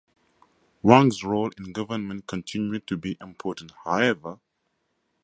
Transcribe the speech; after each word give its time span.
Wang's 0.81 1.23
role 1.23 1.51
in 1.59 1.73
government 1.73 2.25
continued 2.25 2.87
to 2.87 2.97
be 2.97 3.19
important, 3.21 3.71
however. 3.85 4.39